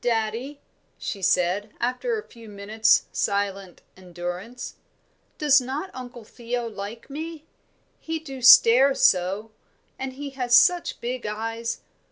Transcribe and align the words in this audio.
"Daddie," 0.00 0.60
she 0.98 1.20
said, 1.20 1.72
after 1.80 2.16
a 2.16 2.22
few 2.28 2.48
minutes' 2.48 3.06
silent 3.10 3.82
endurance. 3.96 4.76
"Does 5.36 5.60
not 5.60 5.90
Uncle 5.92 6.22
Theo 6.22 6.68
like 6.68 7.10
me? 7.10 7.44
He 7.98 8.20
do 8.20 8.40
stare 8.40 8.94
so. 8.94 9.50
And 9.98 10.12
he 10.12 10.30
has 10.30 10.54
such 10.54 11.00
big 11.00 11.26
eyes." 11.26 11.80